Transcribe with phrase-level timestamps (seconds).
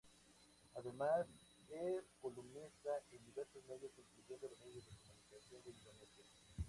[0.73, 1.27] Además
[1.69, 6.23] es columnista en diversos medios, incluyendo los medios de comunicación de Indonesia.